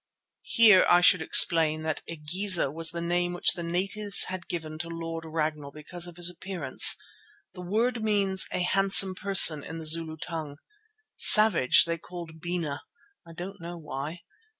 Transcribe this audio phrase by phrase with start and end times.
[0.55, 4.89] Here I should explain that "Igeza" was the name which the natives had given to
[4.89, 6.95] Lord Ragnall because of his appearance.
[7.53, 10.57] The word means a handsome person in the Zulu tongue.
[11.15, 12.81] Savage they called "Bena,"
[13.27, 14.21] I don't know why.